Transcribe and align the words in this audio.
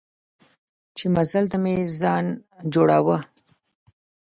چې 0.97 1.05
مزل 1.15 1.45
ته 1.51 1.57
مې 1.63 1.75
ځان 1.99 2.25
جوړاوه. 2.73 3.17